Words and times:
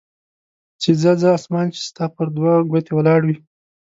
چې 0.81 0.89
ځه 1.01 1.11
ځه 1.21 1.29
اسمان 1.37 1.65
چې 1.73 1.81
ستا 1.89 2.05
پر 2.15 2.27
دوه 2.35 2.53
ګوتې 2.71 2.91
ولاړ 2.95 3.19
وي. 3.25 3.35